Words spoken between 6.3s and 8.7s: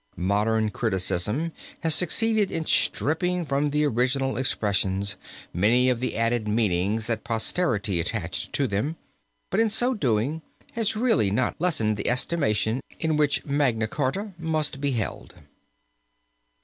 meanings that posterity attached to